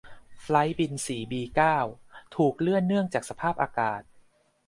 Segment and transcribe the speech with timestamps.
[0.41, 1.77] ไฟลท์บิน สี่บีเก้า
[2.35, 4.01] ถูกเลื่อนเนื่องจากสภาพอากาศ